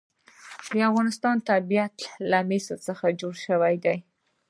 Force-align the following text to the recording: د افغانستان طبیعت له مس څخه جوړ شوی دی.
د 0.71 0.73
افغانستان 0.91 1.35
طبیعت 1.49 1.95
له 2.29 2.39
مس 2.49 2.65
څخه 2.87 3.05
جوړ 3.19 3.33
شوی 3.45 3.75
دی. 3.85 3.97